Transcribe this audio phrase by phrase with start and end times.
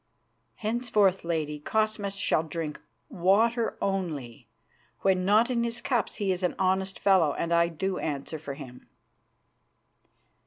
[0.55, 4.47] "Henceforth, lady, Cosmas shall drink water only.
[5.01, 8.55] When not in his cups he is an honest fellow, and I do answer for
[8.55, 8.87] him."